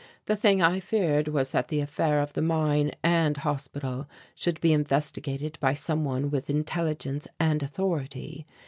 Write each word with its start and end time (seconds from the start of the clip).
The 0.25 0.35
thing 0.35 0.63
I 0.63 0.79
feared 0.79 1.27
was 1.27 1.51
that 1.51 1.67
the 1.67 1.79
affair 1.79 2.21
of 2.23 2.33
the 2.33 2.41
mine 2.41 2.89
and 3.03 3.37
hospital 3.37 4.09
should 4.33 4.59
be 4.59 4.73
investigated 4.73 5.59
by 5.61 5.75
some 5.75 6.03
one 6.03 6.31
with 6.31 6.49
intelligence 6.49 7.27
and 7.39 7.61
authority. 7.61 8.47